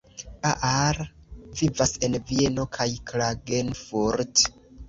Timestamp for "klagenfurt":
3.13-4.47